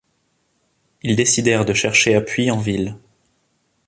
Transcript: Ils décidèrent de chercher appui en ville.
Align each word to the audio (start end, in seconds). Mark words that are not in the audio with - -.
Ils 1.03 1.15
décidèrent 1.15 1.63
de 1.63 1.75
chercher 1.75 2.15
appui 2.15 2.49
en 2.49 2.57
ville. 2.57 2.95